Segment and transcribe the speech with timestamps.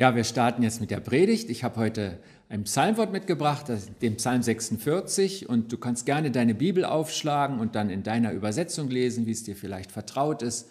[0.00, 1.50] Ja, wir starten jetzt mit der Predigt.
[1.50, 3.64] Ich habe heute ein Psalmwort mitgebracht,
[4.00, 5.48] den Psalm 46.
[5.48, 9.42] Und du kannst gerne deine Bibel aufschlagen und dann in deiner Übersetzung lesen, wie es
[9.42, 10.68] dir vielleicht vertraut ist.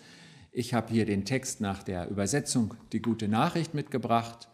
[0.54, 4.48] Ich habe hier den Text nach der Übersetzung, die gute Nachricht mitgebracht.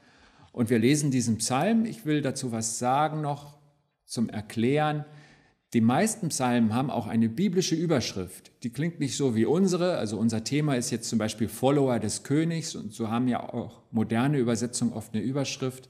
[0.51, 1.85] Und wir lesen diesen Psalm.
[1.85, 3.59] Ich will dazu was sagen noch
[4.05, 5.05] zum Erklären.
[5.73, 8.51] Die meisten Psalmen haben auch eine biblische Überschrift.
[8.61, 9.97] Die klingt nicht so wie unsere.
[9.97, 13.81] Also unser Thema ist jetzt zum Beispiel Follower des Königs und so haben ja auch
[13.89, 15.89] moderne Übersetzungen oft eine Überschrift.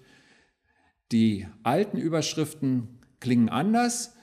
[1.12, 4.16] Die alten Überschriften klingen anders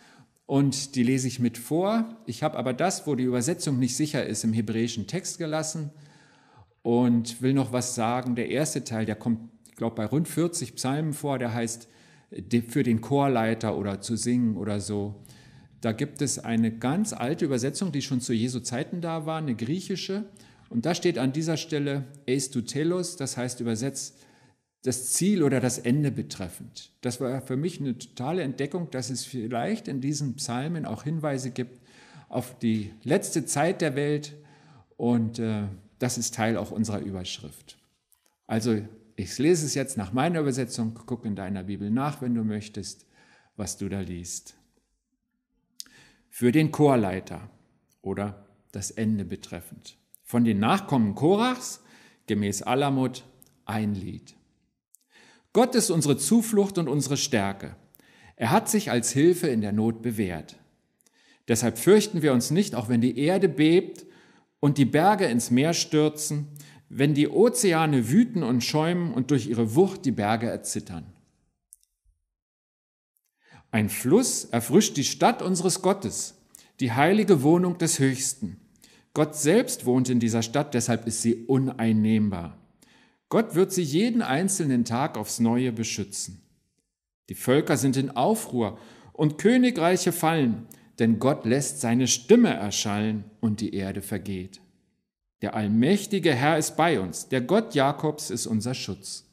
[0.47, 2.17] und die lese ich mit vor.
[2.25, 5.91] Ich habe aber das, wo die Übersetzung nicht sicher ist, im hebräischen Text gelassen
[6.81, 8.35] und will noch was sagen.
[8.35, 11.87] Der erste Teil, der kommt, ich glaube, bei rund 40 Psalmen vor, der heißt
[12.69, 15.23] für den Chorleiter oder zu singen oder so.
[15.81, 19.55] Da gibt es eine ganz alte Übersetzung, die schon zu Jesu Zeiten da war, eine
[19.55, 20.25] griechische.
[20.69, 24.19] Und da steht an dieser Stelle Eistutelos, das heißt übersetzt
[24.83, 26.93] das Ziel oder das Ende betreffend.
[27.03, 31.51] Das war für mich eine totale Entdeckung, dass es vielleicht in diesen Psalmen auch Hinweise
[31.51, 31.81] gibt
[32.31, 34.35] auf die letzte Zeit der Welt
[34.97, 35.65] und äh,
[35.99, 37.77] das ist Teil auch unserer Überschrift.
[38.47, 38.81] Also
[39.17, 43.05] ich lese es jetzt nach meiner Übersetzung, guck in deiner Bibel nach, wenn du möchtest,
[43.57, 44.60] was du da liest
[46.31, 47.51] für den Chorleiter
[48.01, 49.97] oder das Ende betreffend.
[50.23, 51.83] Von den Nachkommen Korachs
[52.27, 53.25] gemäß Alamut
[53.67, 54.35] ein Lied.
[55.53, 57.75] Gott ist unsere Zuflucht und unsere Stärke.
[58.37, 60.57] Er hat sich als Hilfe in der Not bewährt.
[61.49, 64.07] Deshalb fürchten wir uns nicht, auch wenn die Erde bebt
[64.61, 66.47] und die Berge ins Meer stürzen,
[66.89, 71.13] wenn die Ozeane wüten und schäumen und durch ihre Wucht die Berge erzittern.
[73.73, 76.35] Ein Fluss erfrischt die Stadt unseres Gottes,
[76.81, 78.57] die heilige Wohnung des Höchsten.
[79.15, 82.57] Gott selbst wohnt in dieser Stadt, deshalb ist sie uneinnehmbar.
[83.29, 86.43] Gott wird sie jeden einzelnen Tag aufs Neue beschützen.
[87.29, 88.79] Die Völker sind in Aufruhr
[89.13, 90.67] und Königreiche fallen,
[90.99, 94.61] denn Gott lässt seine Stimme erschallen und die Erde vergeht.
[95.43, 99.30] Der allmächtige Herr ist bei uns, der Gott Jakobs ist unser Schutz.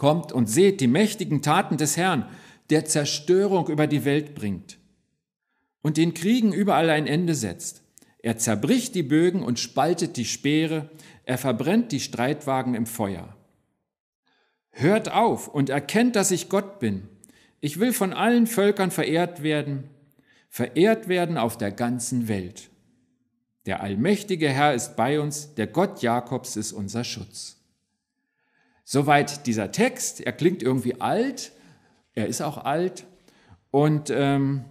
[0.00, 2.26] Kommt und seht die mächtigen Taten des Herrn,
[2.70, 4.78] der Zerstörung über die Welt bringt
[5.82, 7.82] und den Kriegen überall ein Ende setzt.
[8.20, 10.88] Er zerbricht die Bögen und spaltet die Speere,
[11.24, 13.36] er verbrennt die Streitwagen im Feuer.
[14.70, 17.06] Hört auf und erkennt, dass ich Gott bin.
[17.60, 19.90] Ich will von allen Völkern verehrt werden,
[20.48, 22.70] verehrt werden auf der ganzen Welt.
[23.66, 27.59] Der allmächtige Herr ist bei uns, der Gott Jakobs ist unser Schutz.
[28.92, 30.20] Soweit dieser Text.
[30.20, 31.52] Er klingt irgendwie alt.
[32.14, 33.06] Er ist auch alt.
[33.70, 34.64] Und ähm,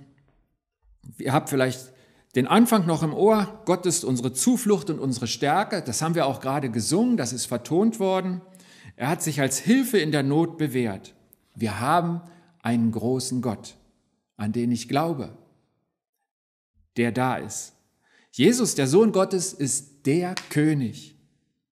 [1.19, 1.93] ihr habt vielleicht
[2.35, 3.61] den Anfang noch im Ohr.
[3.63, 5.81] Gott ist unsere Zuflucht und unsere Stärke.
[5.81, 7.15] Das haben wir auch gerade gesungen.
[7.15, 8.41] Das ist vertont worden.
[8.97, 11.15] Er hat sich als Hilfe in der Not bewährt.
[11.55, 12.19] Wir haben
[12.61, 13.77] einen großen Gott,
[14.35, 15.37] an den ich glaube,
[16.97, 17.71] der da ist.
[18.33, 21.15] Jesus, der Sohn Gottes, ist der König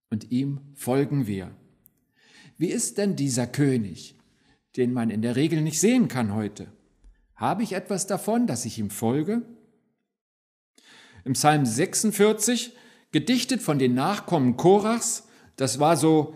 [0.10, 1.52] und ihm folgen wir.
[2.58, 4.16] Wie ist denn dieser König,
[4.76, 6.68] den man in der Regel nicht sehen kann heute?
[7.36, 9.44] Habe ich etwas davon, dass ich ihm folge?
[11.24, 12.76] Im Psalm 46,
[13.12, 16.36] gedichtet von den Nachkommen Korachs, das war so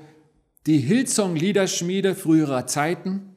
[0.68, 3.36] die Hillsong-Liederschmiede früherer Zeiten,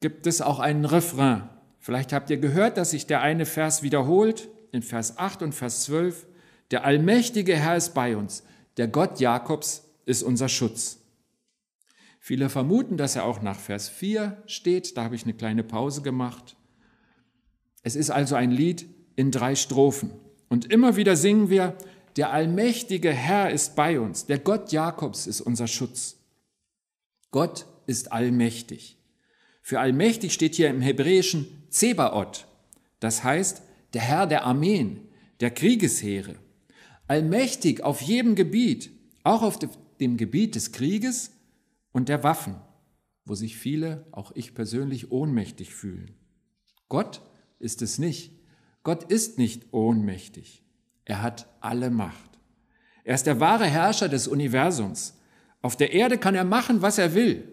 [0.00, 1.48] gibt es auch einen Refrain.
[1.80, 5.82] Vielleicht habt ihr gehört, dass sich der eine Vers wiederholt, in Vers 8 und Vers
[5.84, 6.26] 12.
[6.70, 8.44] Der allmächtige Herr ist bei uns,
[8.76, 11.01] der Gott Jakobs ist unser Schutz.
[12.24, 14.96] Viele vermuten, dass er auch nach Vers 4 steht.
[14.96, 16.54] Da habe ich eine kleine Pause gemacht.
[17.82, 20.12] Es ist also ein Lied in drei Strophen.
[20.48, 21.76] Und immer wieder singen wir,
[22.14, 26.14] der allmächtige Herr ist bei uns, der Gott Jakobs ist unser Schutz.
[27.32, 28.98] Gott ist allmächtig.
[29.60, 32.46] Für allmächtig steht hier im Hebräischen Zebaoth,
[33.00, 33.62] das heißt
[33.94, 35.08] der Herr der Armeen,
[35.40, 36.36] der Kriegesheere.
[37.08, 38.92] Allmächtig auf jedem Gebiet,
[39.24, 39.58] auch auf
[39.98, 41.31] dem Gebiet des Krieges
[41.92, 42.56] und der Waffen,
[43.24, 46.14] wo sich viele, auch ich persönlich, ohnmächtig fühlen.
[46.88, 47.22] Gott
[47.58, 48.32] ist es nicht.
[48.82, 50.64] Gott ist nicht ohnmächtig.
[51.04, 52.38] Er hat alle Macht.
[53.04, 55.18] Er ist der wahre Herrscher des Universums.
[55.60, 57.48] Auf der Erde kann er machen, was er will.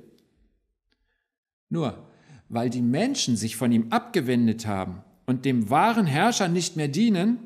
[1.70, 2.10] Nur
[2.50, 7.38] weil die Menschen sich von ihm abgewendet haben und dem wahren Herrscher nicht mehr dienen,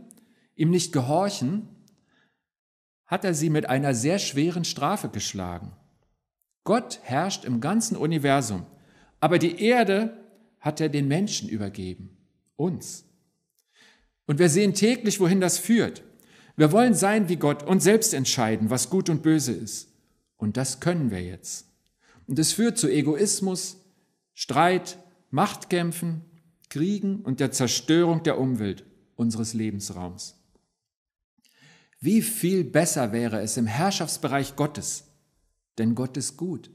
[0.56, 1.68] ihm nicht gehorchen,
[3.06, 5.74] hat er sie mit einer sehr schweren Strafe geschlagen.
[6.64, 8.66] Gott herrscht im ganzen Universum,
[9.20, 10.18] aber die Erde
[10.60, 12.18] hat er den Menschen übergeben,
[12.56, 13.06] uns.
[14.26, 16.04] Und wir sehen täglich, wohin das führt.
[16.56, 19.90] Wir wollen sein wie Gott und selbst entscheiden, was gut und böse ist.
[20.38, 21.68] Und das können wir jetzt.
[22.28, 23.78] Und es führt zu Egoismus,
[24.34, 24.98] Streit,
[25.32, 26.22] Machtkämpfen,
[26.70, 28.86] Kriegen und der Zerstörung der Umwelt
[29.16, 30.40] unseres Lebensraums.
[32.00, 35.13] Wie viel besser wäre es im Herrschaftsbereich Gottes,
[35.78, 36.70] denn Gott ist gut.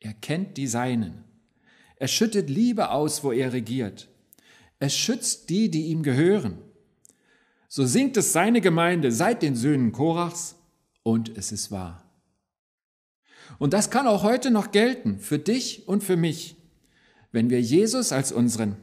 [0.00, 1.24] Er kennt die Seinen.
[1.96, 4.08] Er schüttet Liebe aus, wo er regiert.
[4.78, 6.58] Er schützt die, die ihm gehören.
[7.68, 10.56] So singt es seine Gemeinde seit den Söhnen Korachs
[11.02, 12.04] und es ist wahr.
[13.58, 16.56] Und das kann auch heute noch gelten für dich und für mich,
[17.32, 18.76] wenn wir Jesus als unseren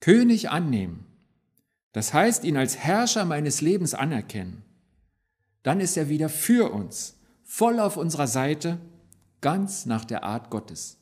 [0.00, 1.06] König annehmen,
[1.92, 4.62] das heißt ihn als Herrscher meines Lebens anerkennen,
[5.62, 7.17] dann ist er wieder für uns,
[7.48, 8.78] voll auf unserer Seite,
[9.40, 10.98] ganz nach der Art Gottes.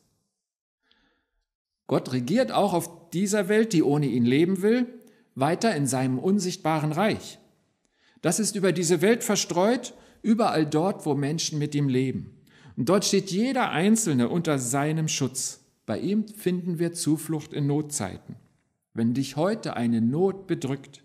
[1.87, 4.87] Gott regiert auch auf dieser Welt, die ohne ihn leben will,
[5.35, 7.37] weiter in seinem unsichtbaren Reich.
[8.21, 12.41] Das ist über diese Welt verstreut, überall dort, wo Menschen mit ihm leben.
[12.75, 15.65] Und dort steht jeder Einzelne unter seinem Schutz.
[15.85, 18.35] Bei ihm finden wir Zuflucht in Notzeiten.
[18.93, 21.03] Wenn dich heute eine Not bedrückt,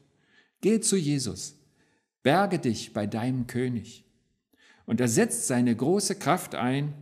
[0.61, 1.57] geh zu Jesus,
[2.23, 4.05] berge dich bei deinem König.
[4.87, 6.95] Und er setzt seine große Kraft ein,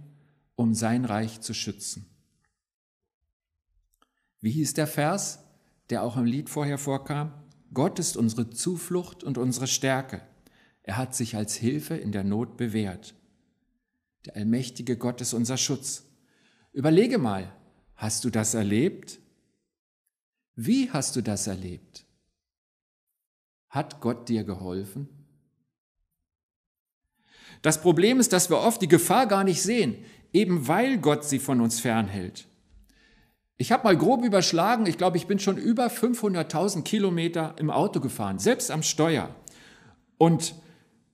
[0.54, 2.06] um sein Reich zu schützen.
[4.40, 5.44] Wie hieß der Vers,
[5.90, 7.32] der auch im Lied vorher vorkam?
[7.72, 10.22] Gott ist unsere Zuflucht und unsere Stärke.
[10.82, 13.14] Er hat sich als Hilfe in der Not bewährt.
[14.24, 16.04] Der allmächtige Gott ist unser Schutz.
[16.72, 17.52] Überlege mal,
[17.94, 19.18] hast du das erlebt?
[20.54, 22.04] Wie hast du das erlebt?
[23.68, 25.19] Hat Gott dir geholfen?
[27.62, 29.96] Das Problem ist, dass wir oft die Gefahr gar nicht sehen,
[30.32, 32.46] eben weil Gott sie von uns fernhält.
[33.58, 38.00] Ich habe mal grob überschlagen, ich glaube, ich bin schon über 500.000 Kilometer im Auto
[38.00, 39.34] gefahren, selbst am Steuer.
[40.16, 40.54] Und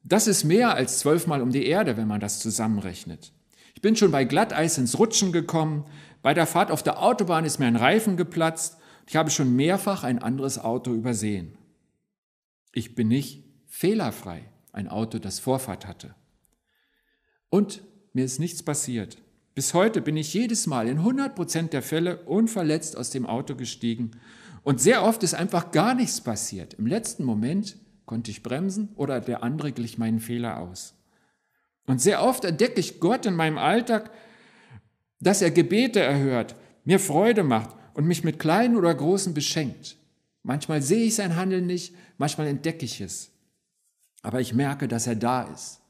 [0.04, 3.32] das ist mehr als zwölfmal um die Erde, wenn man das zusammenrechnet.
[3.74, 5.84] Ich bin schon bei Glatteis ins Rutschen gekommen.
[6.22, 8.78] Bei der Fahrt auf der Autobahn ist mir ein Reifen geplatzt.
[9.08, 11.58] Ich habe schon mehrfach ein anderes Auto übersehen.
[12.72, 16.14] Ich bin nicht fehlerfrei, ein Auto, das Vorfahrt hatte.
[17.50, 17.82] Und
[18.12, 19.18] mir ist nichts passiert.
[19.54, 23.54] Bis heute bin ich jedes Mal in 100 Prozent der Fälle unverletzt aus dem Auto
[23.54, 24.12] gestiegen.
[24.62, 26.74] Und sehr oft ist einfach gar nichts passiert.
[26.74, 27.76] Im letzten Moment
[28.06, 30.94] Konnte ich bremsen oder der andere glich meinen Fehler aus?
[31.86, 34.10] Und sehr oft entdecke ich Gott in meinem Alltag,
[35.20, 36.54] dass er Gebete erhört,
[36.84, 39.96] mir Freude macht und mich mit kleinen oder großen beschenkt.
[40.44, 43.32] Manchmal sehe ich sein Handeln nicht, manchmal entdecke ich es.
[44.22, 45.80] Aber ich merke, dass er da ist.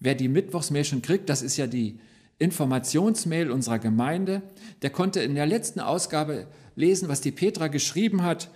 [0.00, 1.98] Wer die Mittwochsmail schon kriegt, das ist ja die
[2.38, 4.42] Informationsmail unserer Gemeinde,
[4.82, 8.50] der konnte in der letzten Ausgabe lesen, was die Petra geschrieben hat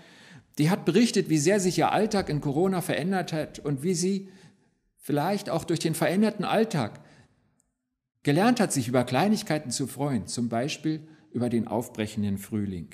[0.60, 4.28] die hat berichtet, wie sehr sich ihr Alltag in Corona verändert hat und wie sie
[4.96, 7.00] vielleicht auch durch den veränderten Alltag
[8.22, 12.90] gelernt hat, sich über Kleinigkeiten zu freuen, zum Beispiel über den aufbrechenden Frühling.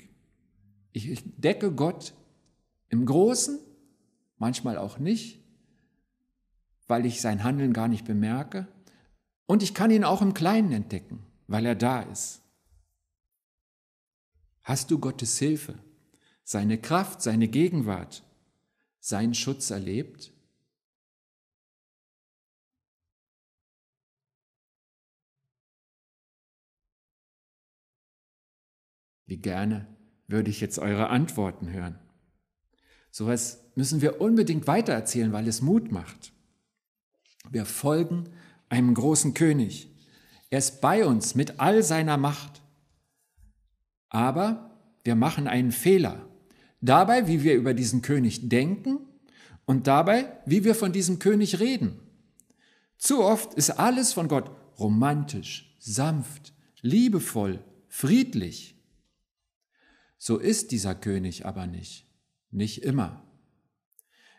[0.93, 2.13] Ich entdecke Gott
[2.87, 3.59] im Großen,
[4.37, 5.43] manchmal auch nicht,
[6.87, 8.67] weil ich sein Handeln gar nicht bemerke.
[9.45, 12.41] Und ich kann ihn auch im Kleinen entdecken, weil er da ist.
[14.63, 15.75] Hast du Gottes Hilfe?
[16.47, 18.23] seine Kraft, seine Gegenwart,
[19.01, 20.31] seinen Schutz erlebt?
[29.25, 29.93] Wie gerne
[30.27, 31.99] würde ich jetzt eure Antworten hören.
[33.11, 36.31] So etwas müssen wir unbedingt weitererzählen, weil es Mut macht.
[37.51, 38.29] Wir folgen
[38.69, 39.89] einem großen König.
[40.49, 42.61] Er ist bei uns mit all seiner Macht.
[44.09, 44.71] Aber
[45.03, 46.27] wir machen einen Fehler
[46.81, 48.99] dabei, wie wir über diesen König denken
[49.65, 51.99] und dabei, wie wir von diesem König reden.
[52.97, 54.49] Zu oft ist alles von Gott
[54.79, 58.75] romantisch, sanft, liebevoll, friedlich.
[60.17, 62.07] So ist dieser König aber nicht,
[62.51, 63.26] nicht immer.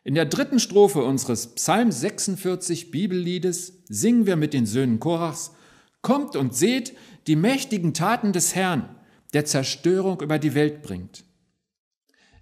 [0.05, 5.52] In der dritten Strophe unseres Psalm 46 Bibelliedes singen wir mit den Söhnen Korachs,
[6.00, 8.88] Kommt und seht die mächtigen Taten des Herrn,
[9.35, 11.25] der Zerstörung über die Welt bringt.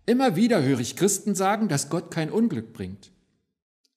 [0.05, 3.11] Immer wieder höre ich Christen sagen, dass Gott kein Unglück bringt.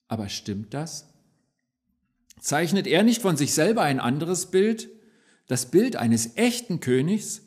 [0.08, 1.12] Aber stimmt das?
[2.40, 4.88] Zeichnet er nicht von sich selber ein anderes Bild,
[5.46, 7.42] das Bild eines echten Königs,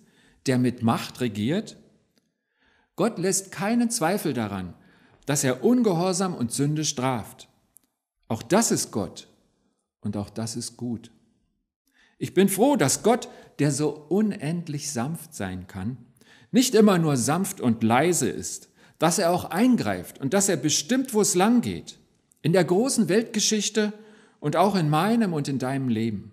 [0.46, 1.77] der mit Macht regiert?
[2.96, 4.75] Gott lässt keinen Zweifel daran,
[5.25, 7.48] dass er Ungehorsam und Sünde straft.
[8.27, 9.27] Auch das ist Gott
[10.01, 11.12] und auch das ist gut.
[12.18, 13.27] Ich bin froh, dass Gott,
[13.60, 15.98] der so unendlich sanft sein kann,
[16.51, 21.13] nicht immer nur sanft und leise ist, dass er auch eingreift und dass er bestimmt,
[21.13, 21.98] wo es lang geht.
[22.42, 23.92] In der großen Weltgeschichte
[24.39, 26.32] und auch in meinem und in deinem Leben.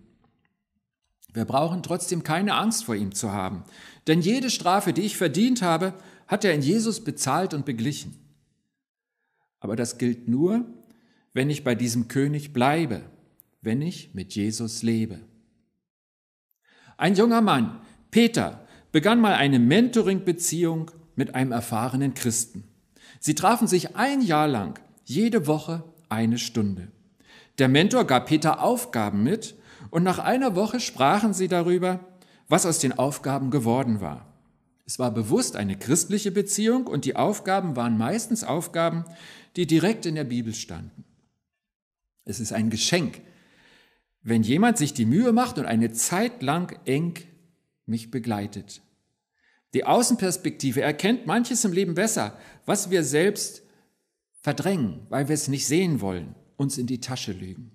[1.33, 3.65] Wir brauchen trotzdem keine Angst vor ihm zu haben,
[4.07, 5.95] denn jede Strafe, die ich verdient habe,
[6.27, 8.20] hat er in Jesus bezahlt und beglichen.
[9.61, 10.65] Aber das gilt nur,
[11.33, 13.03] wenn ich bei diesem König bleibe,
[13.63, 15.21] wenn ich mit Jesus lebe.
[16.97, 22.65] Ein junger Mann, Peter, begann mal eine Mentoring-Beziehung mit einem erfahrenen Christen.
[23.21, 26.89] Sie trafen sich ein Jahr lang, jede Woche eine Stunde.
[27.59, 29.55] Der Mentor gab Peter Aufgaben mit
[29.91, 32.01] und nach einer Woche sprachen sie darüber,
[32.49, 34.30] was aus den Aufgaben geworden war.
[34.91, 39.05] Es war bewusst eine christliche Beziehung und die Aufgaben waren meistens Aufgaben,
[39.55, 41.05] die direkt in der Bibel standen.
[42.25, 43.21] Es ist ein Geschenk,
[44.25, 47.15] wenn jemand sich die Mühe macht und eine Zeit lang eng
[47.87, 48.83] mich begleitet.
[49.75, 53.63] Die Außenperspektive erkennt manches im Leben besser, was wir selbst
[54.41, 57.71] verdrängen, weil wir es nicht sehen wollen, uns in die Tasche lügen.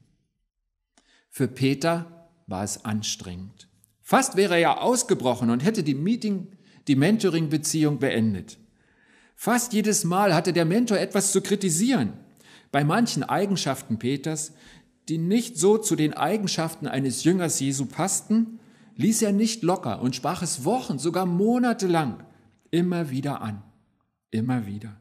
[1.30, 3.70] Für Peter war es anstrengend.
[4.02, 6.55] Fast wäre er ausgebrochen und hätte die Meeting,
[6.88, 8.58] die Mentoring-Beziehung beendet.
[9.36, 12.14] Fast jedes Mal hatte der Mentor etwas zu kritisieren.
[12.72, 14.54] Bei manchen Eigenschaften Peters,
[15.10, 18.60] die nicht so zu den Eigenschaften eines Jüngers Jesu passten,
[18.96, 22.24] ließ er nicht locker und sprach es Wochen, sogar Monate lang
[22.72, 23.62] immer wieder an.
[24.32, 24.98] Immer wieder.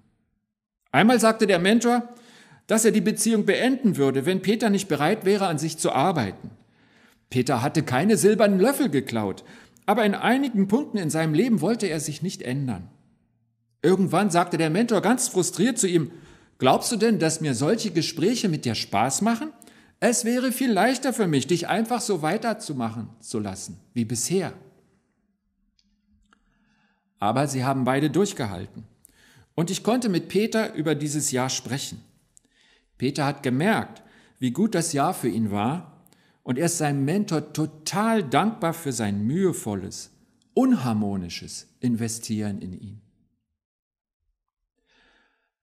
[0.93, 2.09] Einmal sagte der Mentor,
[2.67, 6.51] dass er die Beziehung beenden würde, wenn Peter nicht bereit wäre, an sich zu arbeiten.
[7.31, 9.45] Peter hatte keine silbernen Löffel geklaut,
[9.87, 12.89] aber in einigen Punkten in seinem Leben wollte er sich nicht ändern.
[13.83, 16.11] Irgendwann sagte der Mentor ganz frustriert zu ihm,
[16.59, 19.53] Glaubst du denn, dass mir solche Gespräche mit dir Spaß machen?
[20.01, 24.53] Es wäre viel leichter für mich, dich einfach so weiterzumachen zu lassen wie bisher.
[27.19, 28.85] Aber sie haben beide durchgehalten.
[29.55, 32.03] Und ich konnte mit Peter über dieses Jahr sprechen.
[32.99, 34.03] Peter hat gemerkt,
[34.39, 35.94] wie gut das Jahr für ihn war,
[36.45, 40.11] und er ist seinem Mentor total dankbar für sein mühevolles,
[40.53, 43.01] unharmonisches Investieren in ihn.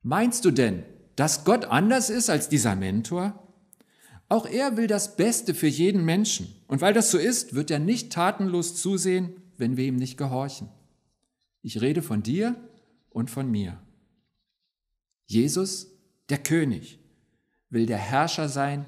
[0.01, 0.83] Meinst du denn,
[1.15, 3.47] dass Gott anders ist als dieser Mentor?
[4.27, 6.55] Auch er will das Beste für jeden Menschen.
[6.67, 10.69] Und weil das so ist, wird er nicht tatenlos zusehen, wenn wir ihm nicht gehorchen.
[11.61, 12.55] Ich rede von dir
[13.11, 13.79] und von mir.
[15.27, 15.91] Jesus,
[16.29, 16.97] der König,
[17.69, 18.85] will der Herrscher sein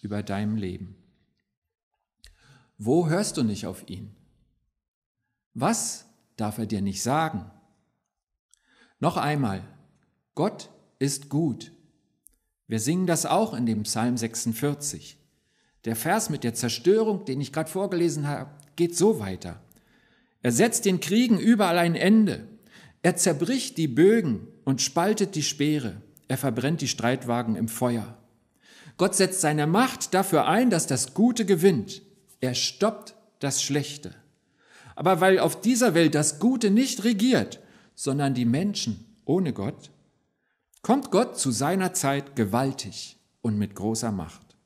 [0.00, 0.96] über deinem Leben.
[2.86, 4.14] Wo hörst du nicht auf ihn?
[5.54, 6.04] Was
[6.36, 7.50] darf er dir nicht sagen?
[9.00, 9.62] Noch einmal,
[10.34, 11.72] Gott ist gut.
[12.68, 15.16] Wir singen das auch in dem Psalm 46.
[15.86, 19.62] Der Vers mit der Zerstörung, den ich gerade vorgelesen habe, geht so weiter.
[20.42, 22.46] Er setzt den Kriegen überall ein Ende.
[23.00, 26.02] Er zerbricht die Bögen und spaltet die Speere.
[26.28, 28.18] Er verbrennt die Streitwagen im Feuer.
[28.98, 32.02] Gott setzt seine Macht dafür ein, dass das Gute gewinnt.
[32.44, 34.14] Er stoppt das Schlechte.
[34.96, 37.58] Aber weil auf dieser Welt das Gute nicht regiert,
[37.94, 39.90] sondern die Menschen ohne Gott,
[40.82, 44.58] kommt Gott zu seiner Zeit gewaltig und mit großer Macht.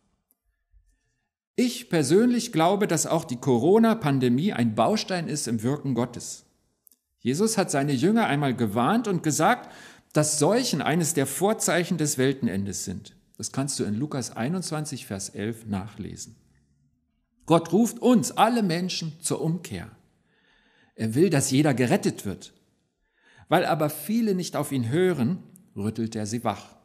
[1.54, 6.46] Ich persönlich glaube, dass auch die Corona-Pandemie ein Baustein ist im Wirken Gottes.
[7.20, 9.72] Jesus hat seine Jünger einmal gewarnt und gesagt,
[10.12, 13.14] dass Seuchen eines der Vorzeichen des Weltenendes sind.
[13.36, 16.34] Das kannst du in Lukas 21, Vers 11 nachlesen.
[17.48, 19.90] Gott ruft uns, alle Menschen, zur Umkehr.
[20.96, 22.52] Er will, dass jeder gerettet wird.
[23.48, 25.42] Weil aber viele nicht auf ihn hören,
[25.74, 26.76] rüttelt er sie wach.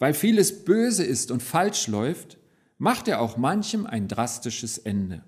[0.00, 2.38] Weil vieles böse ist und falsch läuft,
[2.78, 5.22] macht er auch manchem ein drastisches Ende.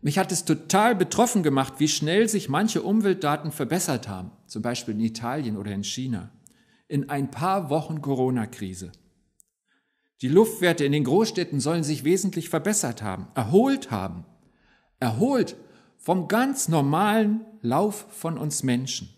[0.00, 4.94] Mich hat es total betroffen gemacht, wie schnell sich manche Umweltdaten verbessert haben, zum Beispiel
[4.94, 6.30] in Italien oder in China,
[6.86, 8.92] in ein paar Wochen Corona-Krise.
[10.20, 14.24] Die Luftwerte in den Großstädten sollen sich wesentlich verbessert haben, erholt haben,
[14.98, 15.56] erholt
[15.96, 19.10] vom ganz normalen Lauf von uns Menschen.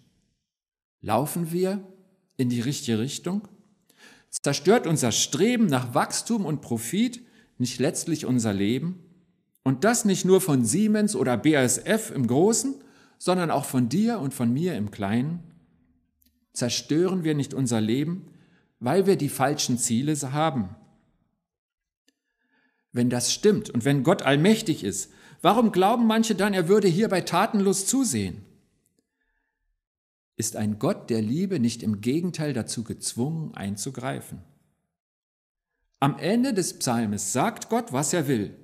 [1.01, 1.83] Laufen wir
[2.37, 3.49] in die richtige Richtung?
[4.29, 7.23] Zerstört unser Streben nach Wachstum und Profit
[7.57, 9.03] nicht letztlich unser Leben?
[9.63, 12.75] Und das nicht nur von Siemens oder BASF im Großen,
[13.19, 15.41] sondern auch von dir und von mir im Kleinen?
[16.53, 18.27] Zerstören wir nicht unser Leben,
[18.81, 20.77] weil wir die falschen Ziele haben?
[22.93, 27.21] Wenn das stimmt und wenn Gott allmächtig ist, warum glauben manche dann, er würde hierbei
[27.21, 28.45] tatenlos zusehen?
[30.41, 34.41] ist ein Gott der Liebe nicht im Gegenteil dazu gezwungen einzugreifen.
[36.01, 38.57] Am Ende des Psalmes sagt Gott, was er will.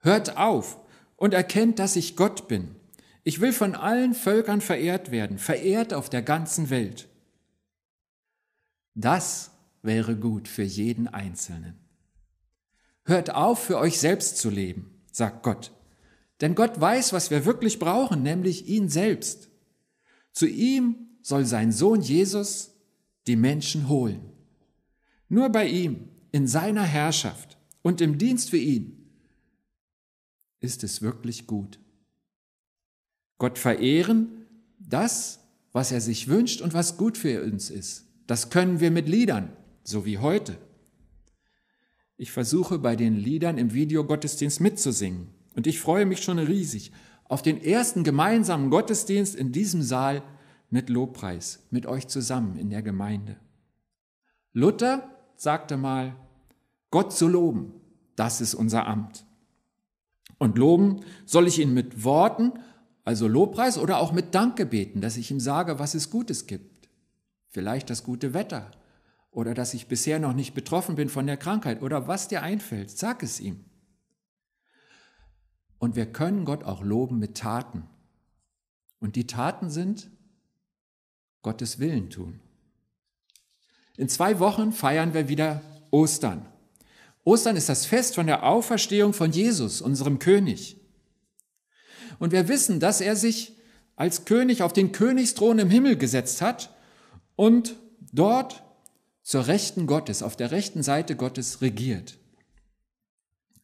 [0.00, 0.80] Hört auf
[1.14, 2.74] und erkennt, dass ich Gott bin.
[3.22, 7.08] Ich will von allen Völkern verehrt werden, verehrt auf der ganzen Welt.
[8.96, 11.78] Das wäre gut für jeden Einzelnen.
[13.10, 15.72] Hört auf, für euch selbst zu leben, sagt Gott.
[16.40, 19.48] Denn Gott weiß, was wir wirklich brauchen, nämlich ihn selbst.
[20.30, 22.70] Zu ihm soll sein Sohn Jesus
[23.26, 24.20] die Menschen holen.
[25.28, 29.10] Nur bei ihm, in seiner Herrschaft und im Dienst für ihn,
[30.60, 31.80] ist es wirklich gut.
[33.38, 34.46] Gott verehren,
[34.78, 35.40] das,
[35.72, 38.04] was er sich wünscht und was gut für uns ist.
[38.28, 39.50] Das können wir mit Liedern,
[39.82, 40.58] so wie heute.
[42.20, 46.92] Ich versuche bei den Liedern im Videogottesdienst mitzusingen und ich freue mich schon riesig
[47.24, 50.22] auf den ersten gemeinsamen Gottesdienst in diesem Saal
[50.68, 53.36] mit Lobpreis, mit euch zusammen in der Gemeinde.
[54.52, 56.14] Luther sagte mal,
[56.90, 57.72] Gott zu loben,
[58.16, 59.24] das ist unser Amt.
[60.36, 62.52] Und loben soll ich ihn mit Worten,
[63.02, 66.90] also Lobpreis oder auch mit Danke beten, dass ich ihm sage, was es Gutes gibt.
[67.48, 68.72] Vielleicht das gute Wetter
[69.30, 72.90] oder dass ich bisher noch nicht betroffen bin von der Krankheit oder was dir einfällt,
[72.90, 73.64] sag es ihm.
[75.78, 77.84] Und wir können Gott auch loben mit Taten.
[78.98, 80.10] Und die Taten sind
[81.42, 82.40] Gottes Willen tun.
[83.96, 86.46] In zwei Wochen feiern wir wieder Ostern.
[87.24, 90.76] Ostern ist das Fest von der Auferstehung von Jesus, unserem König.
[92.18, 93.56] Und wir wissen, dass er sich
[93.96, 96.74] als König auf den Königsthron im Himmel gesetzt hat
[97.36, 97.76] und
[98.12, 98.62] dort
[99.30, 102.18] zur Rechten Gottes, auf der rechten Seite Gottes regiert.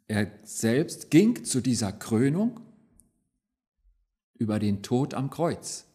[0.06, 2.60] Er selbst ging zu dieser Krönung
[4.34, 5.86] über den Tod am Kreuz.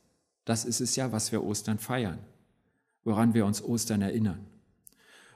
[0.44, 2.20] Das ist es ja, was wir Ostern feiern,
[3.06, 4.46] woran wir uns Ostern erinnern.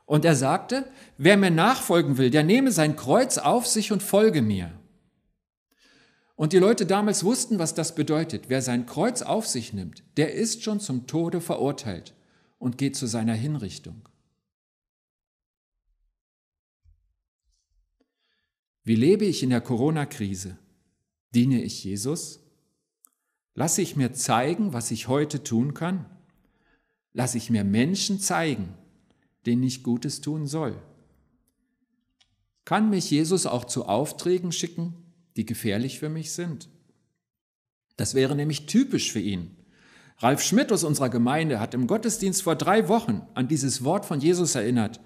[0.05, 0.85] Und er sagte,
[1.17, 4.69] wer mir nachfolgen will, der nehme sein Kreuz auf sich und folge mir.
[6.35, 8.49] Und die Leute damals wussten, was das bedeutet.
[8.49, 12.13] Wer sein Kreuz auf sich nimmt, der ist schon zum Tode verurteilt
[12.59, 14.01] und geht zu seiner Hinrichtung.
[18.85, 20.59] Wie lebe ich in der Corona-Krise?
[21.33, 22.39] Diene ich Jesus?
[23.55, 26.05] Lasse ich mir zeigen, was ich heute tun kann?
[27.11, 28.75] Lasse ich mir Menschen zeigen,
[29.47, 30.79] denen ich Gutes tun soll.
[32.63, 34.93] Kann mich Jesus auch zu Aufträgen schicken,
[35.35, 36.69] die gefährlich für mich sind?
[37.97, 39.57] Das wäre nämlich typisch für ihn.
[40.19, 44.19] Ralf Schmidt aus unserer Gemeinde hat im Gottesdienst vor drei Wochen an dieses Wort von
[44.19, 44.99] Jesus erinnert.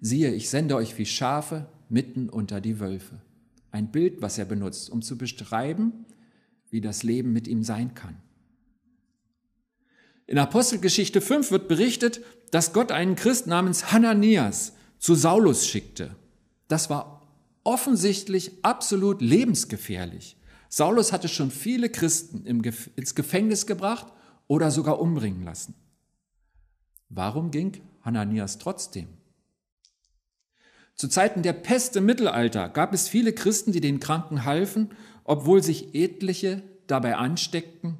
[0.00, 3.20] Siehe, ich sende euch wie Schafe mitten unter die Wölfe.
[3.70, 6.06] Ein Bild, was er benutzt, um zu beschreiben,
[6.70, 8.16] wie das Leben mit ihm sein kann.
[10.26, 16.16] In Apostelgeschichte 5 wird berichtet, dass Gott einen Christ namens Hananias zu Saulus schickte.
[16.68, 17.22] Das war
[17.64, 20.36] offensichtlich absolut lebensgefährlich.
[20.68, 24.06] Saulus hatte schon viele Christen ins Gefängnis gebracht
[24.46, 25.74] oder sogar umbringen lassen.
[27.10, 29.08] Warum ging Hananias trotzdem?
[30.94, 34.90] Zu Zeiten der Pest im Mittelalter gab es viele Christen, die den Kranken halfen,
[35.24, 37.98] obwohl sich etliche dabei ansteckten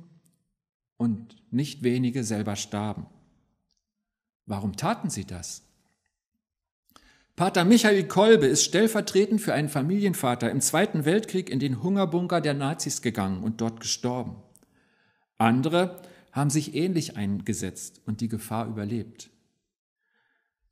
[0.96, 3.06] und nicht wenige selber starben.
[4.46, 5.62] Warum taten sie das?
[7.34, 12.54] Pater Michael Kolbe ist stellvertretend für einen Familienvater im Zweiten Weltkrieg in den Hungerbunker der
[12.54, 14.36] Nazis gegangen und dort gestorben.
[15.38, 19.30] Andere haben sich ähnlich eingesetzt und die Gefahr überlebt.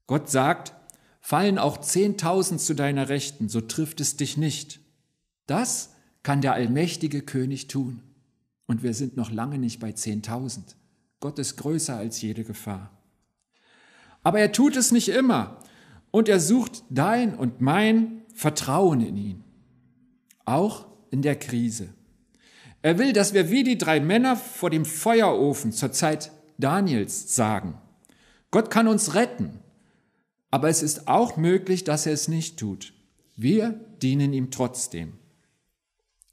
[0.06, 0.74] Gott sagt,
[1.20, 4.80] fallen auch zehntausend zu deiner Rechten, so trifft es dich nicht.
[5.46, 5.90] Das
[6.22, 8.02] kann der allmächtige König tun.
[8.66, 10.76] Und wir sind noch lange nicht bei zehntausend.
[11.20, 12.90] Gott ist größer als jede Gefahr.
[14.22, 15.58] Aber er tut es nicht immer
[16.10, 19.44] und er sucht dein und mein Vertrauen in ihn,
[20.44, 21.88] auch in der Krise.
[22.82, 27.74] Er will, dass wir wie die drei Männer vor dem Feuerofen zur Zeit Daniels sagen,
[28.50, 29.58] Gott kann uns retten,
[30.50, 32.92] aber es ist auch möglich, dass er es nicht tut.
[33.36, 35.14] Wir dienen ihm trotzdem.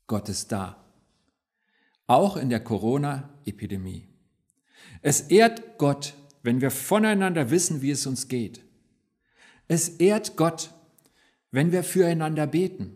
[0.08, 0.84] Gott ist da,
[2.08, 4.08] auch in der Corona-Epidemie.
[5.02, 8.62] Es ehrt Gott, wenn wir voneinander wissen, wie es uns geht.
[9.68, 10.72] Es ehrt Gott,
[11.52, 12.96] wenn wir füreinander beten.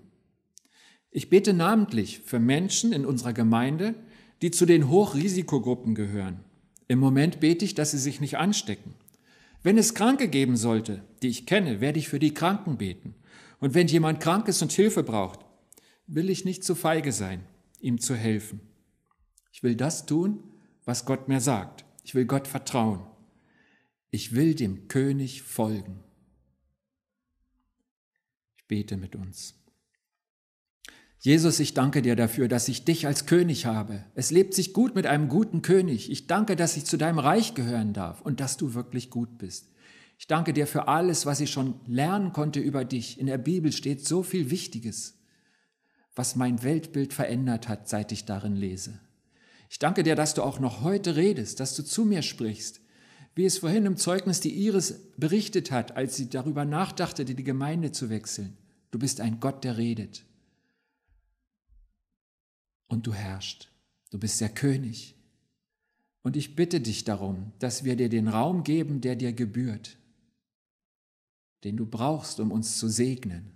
[1.10, 3.96] Ich bete namentlich für Menschen in unserer Gemeinde,
[4.42, 6.40] die zu den Hochrisikogruppen gehören.
[6.88, 8.96] Im Moment bete ich, dass sie sich nicht anstecken.
[9.64, 13.16] Wenn es Kranke geben sollte, die ich kenne, werde ich für die Kranken beten.
[13.60, 15.40] Und wenn jemand krank ist und Hilfe braucht,
[16.08, 17.46] will ich nicht zu feige sein,
[17.80, 18.60] ihm zu helfen.
[19.52, 20.44] Ich will das tun,
[20.84, 21.86] was Gott mir sagt.
[22.04, 23.06] Ich will Gott vertrauen.
[24.10, 26.04] Ich will dem König folgen.
[28.58, 29.61] Ich bete mit uns.
[31.24, 34.04] Jesus, ich danke dir dafür, dass ich dich als König habe.
[34.16, 36.10] Es lebt sich gut mit einem guten König.
[36.10, 39.70] Ich danke, dass ich zu deinem Reich gehören darf und dass du wirklich gut bist.
[40.18, 43.20] Ich danke dir für alles, was ich schon lernen konnte über dich.
[43.20, 45.16] In der Bibel steht so viel Wichtiges,
[46.16, 49.00] was mein Weltbild verändert hat, seit ich darin lese.
[49.70, 52.82] Ich danke dir, dass du auch noch heute redest, dass du zu mir sprichst,
[53.36, 57.92] wie es vorhin im Zeugnis die Iris berichtet hat, als sie darüber nachdachte, die Gemeinde
[57.92, 58.58] zu wechseln.
[58.90, 60.26] Du bist ein Gott, der redet.
[62.92, 63.70] Und du herrschst.
[64.12, 65.16] Du bist der König.
[66.22, 69.98] Und ich bitte dich darum, dass wir dir den Raum geben, der dir gebührt
[71.64, 73.52] den du brauchst, um uns zu segnen.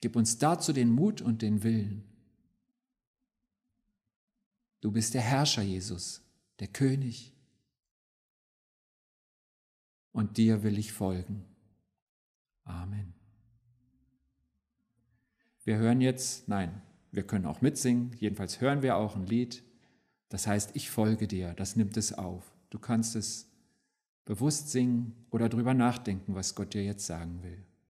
[0.00, 2.04] Gib uns dazu den Mut und den Willen.
[4.80, 6.20] Du bist der Herrscher, Jesus,
[6.58, 7.32] der König.
[10.12, 11.44] Und dir will ich folgen.
[12.64, 13.14] Amen.
[15.64, 16.82] Wir hören jetzt, nein,
[17.14, 19.62] wir können auch mitsingen, jedenfalls hören wir auch ein Lied.
[20.28, 22.44] Das heißt, ich folge dir, das nimmt es auf.
[22.70, 23.50] Du kannst es
[24.24, 27.62] bewusst singen oder drüber nachdenken, was Gott dir jetzt sagen will.